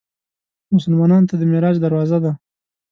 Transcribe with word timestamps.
مسلمانانو 0.75 1.27
ته 1.29 1.35
د 1.37 1.41
معراج 1.51 1.75
دروازه 1.79 2.17
ده. 2.23 2.31